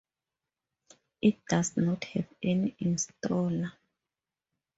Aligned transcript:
It 1.21 1.45
does 1.45 1.77
not 1.77 2.05
have 2.05 2.25
any 2.41 2.75
installer. 2.81 3.71